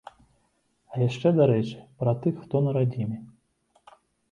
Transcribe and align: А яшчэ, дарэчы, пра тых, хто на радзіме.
А 0.93 1.01
яшчэ, 1.01 1.33
дарэчы, 1.41 1.77
пра 2.01 2.11
тых, 2.25 2.33
хто 2.47 2.65
на 2.71 2.77
радзіме. 2.81 3.21